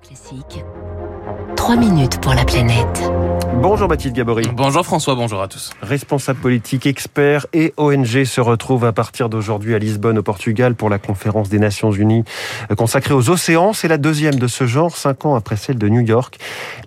Classique. 0.00 0.64
3 1.56 1.76
minutes 1.76 2.20
pour 2.20 2.34
la 2.34 2.44
planète. 2.44 3.10
Bonjour 3.62 3.88
Mathilde 3.88 4.14
Gabory. 4.14 4.44
Bonjour 4.52 4.84
François, 4.84 5.14
bonjour 5.14 5.40
à 5.40 5.48
tous. 5.48 5.70
Responsable 5.80 6.40
politique, 6.40 6.86
expert 6.86 7.46
et 7.52 7.72
ONG 7.76 8.24
se 8.24 8.40
retrouvent 8.40 8.84
à 8.84 8.92
partir 8.92 9.28
d'aujourd'hui 9.28 9.74
à 9.74 9.78
Lisbonne 9.78 10.18
au 10.18 10.22
Portugal 10.22 10.74
pour 10.74 10.90
la 10.90 10.98
conférence 10.98 11.48
des 11.48 11.58
Nations 11.58 11.92
Unies 11.92 12.24
consacrée 12.76 13.14
aux 13.14 13.30
océans. 13.30 13.72
C'est 13.72 13.88
la 13.88 13.96
deuxième 13.96 14.34
de 14.34 14.48
ce 14.48 14.66
genre, 14.66 14.96
cinq 14.96 15.24
ans 15.24 15.34
après 15.34 15.56
celle 15.56 15.78
de 15.78 15.88
New 15.88 16.00
York. 16.00 16.38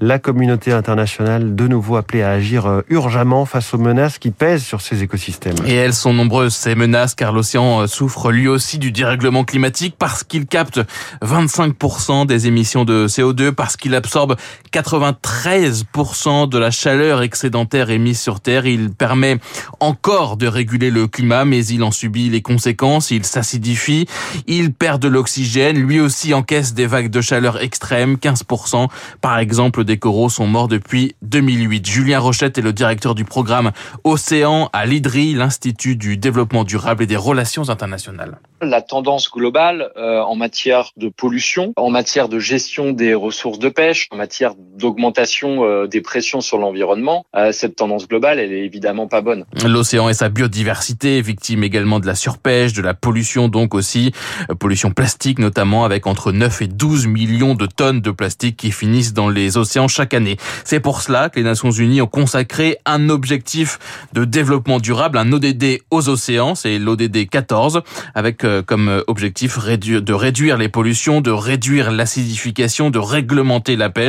La 0.02 0.20
communauté 0.20 0.72
internationale 0.72 1.56
de 1.56 1.68
nouveau 1.68 1.96
appelée 1.96 2.22
à 2.22 2.32
agir 2.32 2.68
euh, 2.68 2.82
urgemment 2.90 3.46
face 3.46 3.74
aux 3.74 3.80
menaces 3.80 4.20
qui 4.20 4.32
pèsent 4.32 4.64
sur 4.64 4.82
ces 4.82 5.02
écosystèmes. 5.02 5.56
Et 5.66 5.74
elles 5.74 5.94
sont 5.94 6.14
nombreuses 6.14 6.54
ces 6.54 6.76
menaces 6.76 7.16
car 7.16 7.32
l'océan 7.32 7.82
euh, 7.82 7.88
souffre 7.88 8.32
lui 8.32 8.48
aussi 8.48 8.78
du 8.78 8.92
dérèglement 8.92 9.46
climatique 9.46 9.96
parce 9.98 10.24
qu'il 10.24 10.46
capte 10.46 10.82
25% 11.24 12.26
des 12.26 12.48
émissions 12.48 12.84
de 12.84 13.08
CO2, 13.08 13.52
parce 13.52 13.78
qu'il 13.78 13.96
absorbe 13.96 14.27
93% 14.72 16.50
de 16.50 16.58
la 16.58 16.72
chaleur 16.72 17.22
excédentaire 17.22 17.90
émise 17.90 18.20
sur 18.20 18.40
Terre. 18.40 18.66
Il 18.66 18.92
permet 18.92 19.38
encore 19.80 20.38
de 20.38 20.48
réguler 20.48 20.90
le 20.90 21.08
climat, 21.08 21.46
mais 21.46 21.66
il 21.66 21.84
en 21.84 21.92
subit 21.92 22.30
les 22.30 22.42
conséquences. 22.42 23.12
Il 23.12 23.26
s'acidifie, 23.26 24.08
il 24.48 24.74
perd 24.74 25.02
de 25.02 25.08
l'oxygène. 25.08 25.78
Lui 25.78 26.00
aussi 26.00 26.34
encaisse 26.34 26.74
des 26.74 26.88
vagues 26.88 27.10
de 27.10 27.22
chaleur 27.22 27.62
extrêmes. 27.62 28.16
15% 28.16 28.88
par 29.22 29.40
exemple 29.40 29.84
des 29.84 29.98
coraux 29.98 30.30
sont 30.30 30.48
morts 30.48 30.68
depuis 30.68 31.16
2008. 31.22 31.86
Julien 31.86 32.20
Rochette 32.20 32.58
est 32.58 32.62
le 32.62 32.74
directeur 32.74 33.16
du 33.16 33.26
programme 33.26 33.72
Océan 34.04 34.70
à 34.74 34.86
l'IDRI, 34.86 35.34
l'Institut 35.34 35.96
du 35.96 36.18
développement 36.18 36.64
durable 36.64 37.04
et 37.04 37.08
des 37.08 37.16
relations 37.16 37.70
internationales. 37.70 38.40
La 38.62 38.82
tendance 38.82 39.32
globale 39.32 39.92
euh, 39.98 40.22
en 40.22 40.36
matière 40.36 40.92
de 40.98 41.10
pollution, 41.10 41.74
en 41.76 41.90
matière 41.90 42.30
de 42.30 42.40
gestion 42.40 42.92
des 42.92 43.14
ressources 43.14 43.60
de 43.60 43.70
pêche, 43.70 44.08
matière 44.18 44.54
d'augmentation 44.78 45.64
euh, 45.64 45.88
des 45.88 46.02
pressions 46.02 46.42
sur 46.42 46.58
l'environnement, 46.58 47.26
euh, 47.36 47.52
cette 47.52 47.76
tendance 47.76 48.08
globale, 48.08 48.40
elle 48.40 48.52
est 48.52 48.66
évidemment 48.66 49.08
pas 49.08 49.22
bonne. 49.22 49.46
L'océan 49.66 50.10
et 50.10 50.14
sa 50.14 50.30
biodiversité, 50.30 51.22
victime 51.22 51.64
également 51.64 52.00
de 52.00 52.08
la 52.08 52.16
surpêche, 52.16 52.74
de 52.74 52.82
la 52.82 52.94
pollution 52.94 53.48
donc 53.48 53.74
aussi, 53.74 54.12
euh, 54.50 54.56
pollution 54.56 54.92
plastique 54.92 55.40
notamment, 55.40 55.86
avec 55.86 56.08
entre 56.08 56.32
9 56.32 56.62
et 56.64 56.68
12 56.68 57.08
millions 57.08 57.56
de 57.56 57.66
tonnes 57.66 58.02
de 58.02 58.12
plastique 58.12 58.58
qui 58.58 58.72
finissent 58.72 59.14
dans 59.14 59.30
les 59.30 59.58
océans 59.58 59.88
chaque 59.88 60.14
année. 60.14 60.38
C'est 60.66 60.80
pour 60.80 61.02
cela 61.02 61.30
que 61.30 61.40
les 61.40 61.46
Nations 61.46 61.72
Unies 61.72 62.02
ont 62.02 62.08
consacré 62.08 62.78
un 62.86 63.10
objectif 63.10 63.80
de 64.14 64.26
développement 64.26 64.80
durable, 64.80 65.18
un 65.18 65.32
ODD 65.32 65.82
aux 65.92 66.10
océans, 66.10 66.56
c'est 66.56 66.80
l'ODD 66.80 67.30
14, 67.30 67.82
avec 68.16 68.46
comme 68.66 69.04
objectif 69.08 69.58
de 69.60 70.14
réduire 70.14 70.58
les 70.58 70.70
pollutions, 70.70 71.22
de 71.22 71.32
réduire 71.32 71.92
l'acidification, 71.92 72.90
de 72.90 73.00
réglementer 73.00 73.76
la 73.76 73.90
pêche. 73.90 74.07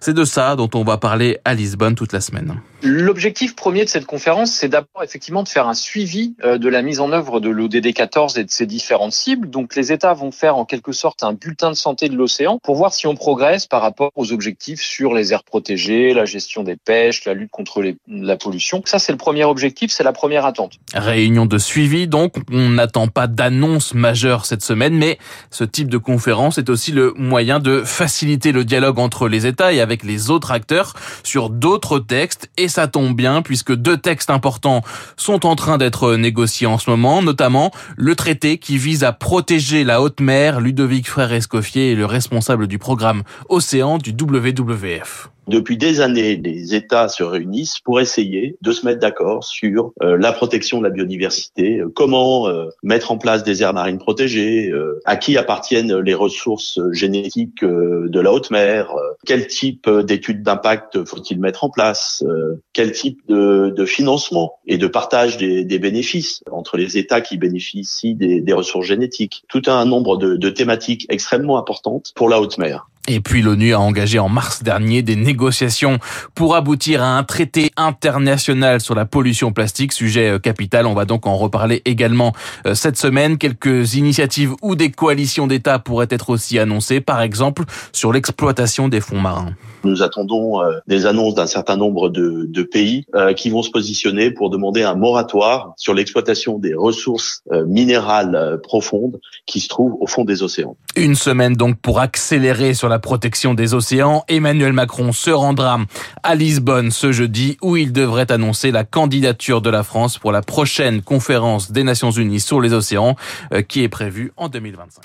C'est 0.00 0.14
de 0.14 0.24
ça 0.24 0.56
dont 0.56 0.70
on 0.74 0.84
va 0.84 0.98
parler 0.98 1.38
à 1.44 1.54
Lisbonne 1.54 1.94
toute 1.94 2.12
la 2.12 2.20
semaine. 2.20 2.60
L'objectif 2.82 3.54
premier 3.54 3.84
de 3.84 3.90
cette 3.90 4.06
conférence, 4.06 4.52
c'est 4.52 4.68
d'abord 4.68 5.02
effectivement 5.02 5.42
de 5.42 5.48
faire 5.48 5.68
un 5.68 5.74
suivi 5.74 6.34
euh, 6.44 6.56
de 6.56 6.68
la 6.68 6.80
mise 6.80 7.00
en 7.00 7.12
œuvre 7.12 7.38
de 7.38 7.50
l'ODD 7.50 7.92
14 7.92 8.38
et 8.38 8.44
de 8.44 8.50
ses 8.50 8.64
différentes 8.64 9.12
cibles. 9.12 9.50
Donc 9.50 9.76
les 9.76 9.92
États 9.92 10.14
vont 10.14 10.30
faire 10.30 10.56
en 10.56 10.64
quelque 10.64 10.92
sorte 10.92 11.22
un 11.22 11.34
bulletin 11.34 11.70
de 11.70 11.76
santé 11.76 12.08
de 12.08 12.16
l'océan 12.16 12.58
pour 12.62 12.76
voir 12.76 12.94
si 12.94 13.06
on 13.06 13.14
progresse 13.14 13.66
par 13.66 13.82
rapport 13.82 14.10
aux 14.16 14.32
objectifs 14.32 14.80
sur 14.80 15.12
les 15.12 15.34
aires 15.34 15.44
protégées, 15.44 16.14
la 16.14 16.24
gestion 16.24 16.62
des 16.62 16.76
pêches, 16.76 17.26
la 17.26 17.34
lutte 17.34 17.50
contre 17.50 17.82
les, 17.82 17.96
la 18.08 18.36
pollution. 18.36 18.80
Ça, 18.86 18.98
c'est 18.98 19.12
le 19.12 19.18
premier 19.18 19.44
objectif, 19.44 19.90
c'est 19.90 20.04
la 20.04 20.12
première 20.12 20.46
attente. 20.46 20.74
Réunion 20.94 21.44
de 21.44 21.58
suivi, 21.58 22.08
donc 22.08 22.36
on 22.50 22.70
n'attend 22.70 23.08
pas 23.08 23.26
d'annonce 23.26 23.92
majeure 23.92 24.46
cette 24.46 24.62
semaine, 24.62 24.94
mais 24.94 25.18
ce 25.50 25.64
type 25.64 25.88
de 25.88 25.98
conférence 25.98 26.56
est 26.56 26.70
aussi 26.70 26.92
le 26.92 27.12
moyen 27.16 27.60
de 27.60 27.82
faciliter 27.82 28.52
le 28.52 28.64
dialogue 28.64 28.98
entre 28.98 29.28
les 29.28 29.39
États 29.46 29.72
et 29.72 29.80
avec 29.80 30.04
les 30.04 30.30
autres 30.30 30.50
acteurs 30.50 30.94
sur 31.22 31.50
d'autres 31.50 31.98
textes 31.98 32.50
et 32.56 32.68
ça 32.68 32.86
tombe 32.86 33.14
bien 33.14 33.42
puisque 33.42 33.74
deux 33.74 33.96
textes 33.96 34.30
importants 34.30 34.82
sont 35.16 35.46
en 35.46 35.56
train 35.56 35.78
d'être 35.78 36.14
négociés 36.16 36.66
en 36.66 36.78
ce 36.78 36.90
moment, 36.90 37.22
notamment 37.22 37.70
le 37.96 38.14
traité 38.14 38.58
qui 38.58 38.78
vise 38.78 39.04
à 39.04 39.12
protéger 39.12 39.84
la 39.84 40.00
haute 40.02 40.20
mer. 40.20 40.60
Ludovic 40.60 41.08
Frère 41.08 41.32
Escoffier 41.32 41.92
est 41.92 41.96
le 41.96 42.06
responsable 42.06 42.66
du 42.66 42.78
programme 42.78 43.22
Océan 43.48 43.98
du 43.98 44.10
WWF. 44.12 45.30
Depuis 45.48 45.76
des 45.76 46.00
années, 46.00 46.36
les 46.36 46.74
États 46.74 47.08
se 47.08 47.22
réunissent 47.22 47.80
pour 47.80 48.00
essayer 48.00 48.56
de 48.60 48.72
se 48.72 48.86
mettre 48.86 49.00
d'accord 49.00 49.44
sur 49.44 49.92
euh, 50.02 50.16
la 50.16 50.32
protection 50.32 50.78
de 50.78 50.84
la 50.84 50.90
biodiversité, 50.90 51.78
euh, 51.78 51.90
comment 51.94 52.48
euh, 52.48 52.68
mettre 52.82 53.10
en 53.10 53.18
place 53.18 53.42
des 53.42 53.62
aires 53.62 53.74
marines 53.74 53.98
protégées, 53.98 54.72
à 55.04 55.16
qui 55.16 55.36
appartiennent 55.36 55.96
les 55.98 56.14
ressources 56.14 56.78
génétiques 56.92 57.64
de 57.64 58.20
la 58.20 58.32
haute 58.32 58.50
mer, 58.50 58.94
quel 59.24 59.46
type 59.46 59.88
d'études 59.88 60.42
d'impact 60.42 61.04
faut-il 61.04 61.40
mettre 61.40 61.64
en 61.64 61.70
place, 61.70 62.24
quel 62.72 62.92
type 62.92 63.20
de, 63.28 63.72
de, 63.74 63.84
financement 63.84 64.58
et 64.66 64.78
de 64.78 64.86
partage 64.86 65.36
des, 65.36 65.64
des, 65.64 65.78
bénéfices 65.78 66.42
entre 66.50 66.76
les 66.76 66.98
États 66.98 67.20
qui 67.20 67.36
bénéficient 67.36 68.14
des, 68.14 68.40
des 68.40 68.52
ressources 68.52 68.86
génétiques. 68.86 69.44
Tout 69.48 69.62
un 69.66 69.84
nombre 69.84 70.16
de, 70.16 70.36
de 70.36 70.50
thématiques 70.50 71.06
extrêmement 71.08 71.58
importantes 71.58 72.12
pour 72.14 72.28
la 72.28 72.40
haute 72.40 72.58
mer. 72.58 72.86
Et 73.08 73.20
puis 73.20 73.40
l'ONU 73.40 73.72
a 73.72 73.80
engagé 73.80 74.18
en 74.18 74.28
mars 74.28 74.62
dernier 74.62 75.02
des 75.02 75.16
négociations 75.16 75.98
pour 76.34 76.54
aboutir 76.54 77.02
à 77.02 77.16
un 77.16 77.24
traité 77.24 77.72
international 77.76 78.80
sur 78.80 78.94
la 78.94 79.06
pollution 79.06 79.52
plastique, 79.52 79.92
sujet 79.92 80.28
euh, 80.28 80.38
capital. 80.38 80.86
On 80.86 80.92
va 80.92 81.06
donc 81.06 81.26
en 81.26 81.36
reparler 81.36 81.80
également 81.86 82.34
euh, 82.66 82.74
cette 82.74 82.98
semaine. 82.98 83.38
Quelques 83.38 83.94
initiatives 83.94 84.52
ou 84.60 84.74
des 84.74 84.90
coalitions 84.90 85.46
d'États 85.46 85.78
pourraient 85.78 86.08
être 86.10 86.28
aussi 86.28 86.58
annoncées, 86.58 87.00
par 87.00 87.22
exemple 87.22 87.64
sur 87.92 88.12
l'exploitation 88.12 88.88
des 88.88 89.00
fonds 89.00 89.20
marins. 89.20 89.54
Nous 89.82 90.02
attendons 90.02 90.62
euh, 90.62 90.78
des 90.86 91.06
annonces 91.06 91.34
d'un 91.34 91.46
certain 91.46 91.78
nombre 91.78 92.10
de, 92.10 92.46
de 92.48 92.62
pays 92.62 93.06
qui 93.36 93.48
vont 93.48 93.62
se 93.62 93.70
positionner 93.70 94.30
pour 94.30 94.50
demander 94.50 94.82
un 94.82 94.94
moratoire 94.94 95.72
sur 95.76 95.94
l'exploitation 95.94 96.58
des 96.58 96.74
ressources 96.74 97.42
minérales 97.66 98.58
profondes 98.62 99.18
qui 99.46 99.60
se 99.60 99.68
trouvent 99.68 99.96
au 100.00 100.06
fond 100.06 100.24
des 100.24 100.42
océans. 100.42 100.76
Une 100.96 101.14
semaine 101.14 101.54
donc 101.54 101.78
pour 101.80 102.00
accélérer 102.00 102.74
sur 102.74 102.89
la 102.90 102.98
protection 102.98 103.54
des 103.54 103.72
océans. 103.72 104.24
Emmanuel 104.28 104.74
Macron 104.74 105.12
se 105.12 105.30
rendra 105.30 105.78
à 106.22 106.34
Lisbonne 106.34 106.90
ce 106.90 107.12
jeudi 107.12 107.56
où 107.62 107.76
il 107.76 107.92
devrait 107.92 108.30
annoncer 108.30 108.70
la 108.70 108.84
candidature 108.84 109.62
de 109.62 109.70
la 109.70 109.82
France 109.82 110.18
pour 110.18 110.32
la 110.32 110.42
prochaine 110.42 111.00
conférence 111.00 111.72
des 111.72 111.84
Nations 111.84 112.10
Unies 112.10 112.40
sur 112.40 112.60
les 112.60 112.74
océans 112.74 113.16
euh, 113.52 113.62
qui 113.62 113.82
est 113.82 113.88
prévue 113.88 114.32
en 114.36 114.48
2025. 114.48 115.02